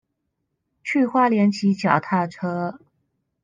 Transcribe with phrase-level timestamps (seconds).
[0.83, 2.79] 去花蓮騎腳踏車